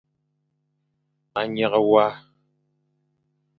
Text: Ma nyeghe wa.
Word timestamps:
Ma 1.31 1.41
nyeghe 1.53 1.79
wa. 1.91 2.05